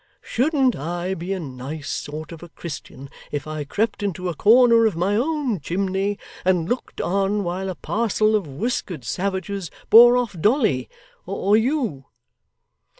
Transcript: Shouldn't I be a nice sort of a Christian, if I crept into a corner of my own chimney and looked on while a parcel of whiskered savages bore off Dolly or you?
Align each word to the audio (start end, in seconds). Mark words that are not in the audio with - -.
Shouldn't 0.23 0.75
I 0.75 1.13
be 1.13 1.31
a 1.31 1.39
nice 1.39 1.87
sort 1.87 2.31
of 2.31 2.41
a 2.41 2.49
Christian, 2.49 3.07
if 3.31 3.45
I 3.45 3.63
crept 3.65 4.01
into 4.01 4.29
a 4.29 4.33
corner 4.35 4.87
of 4.87 4.95
my 4.95 5.15
own 5.15 5.59
chimney 5.59 6.17
and 6.43 6.67
looked 6.67 6.99
on 6.99 7.43
while 7.43 7.69
a 7.69 7.75
parcel 7.75 8.35
of 8.35 8.47
whiskered 8.47 9.05
savages 9.05 9.69
bore 9.91 10.17
off 10.17 10.35
Dolly 10.41 10.89
or 11.27 11.55
you? 11.55 12.05